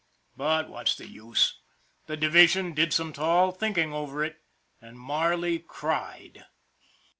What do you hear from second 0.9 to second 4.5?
the use! The division did some tall thinking over it